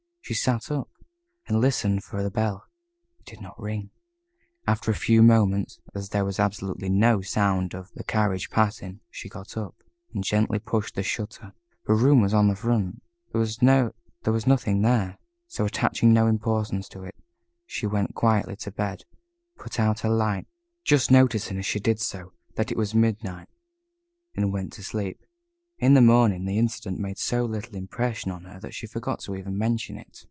[0.23, 0.89] She sat up,
[1.45, 2.63] and listened for the bell.
[3.19, 3.89] It did not ring.
[4.65, 9.27] After a few moments as there was absolutely no sound of the carriage passing she
[9.27, 9.75] got up,
[10.13, 11.51] and gently pushed the shutter
[11.83, 13.03] her room was on the front
[13.33, 15.17] there was nothing there,
[15.47, 17.15] so, attaching no importance to it,
[17.65, 19.03] she went quietly to bed,
[19.57, 20.47] put out her light,
[20.85, 23.49] just noticing as she did so, that it was midnight,
[24.35, 25.19] and went to sleep.
[25.79, 29.35] In the morning, the incident made so little impression on her, that she forgot to
[29.35, 30.19] even mention it.